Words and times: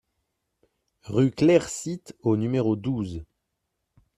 Rue 1.03 1.29
Clair 1.29 1.69
Site 1.69 2.15
au 2.23 2.35
numéro 2.35 2.75
douze 2.75 3.23